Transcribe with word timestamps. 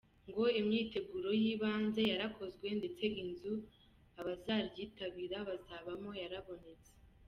Ngo 0.29 0.45
imyiteguro 0.59 1.29
y’ibanze 1.41 2.01
yarakozwe 2.11 2.67
ndetse 2.79 3.03
inzu 3.23 3.53
abazaryitabira 4.19 5.37
bazabamo 5.49 6.11
yarabonetse. 6.21 6.91